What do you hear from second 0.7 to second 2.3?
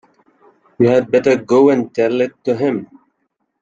You had better go and tell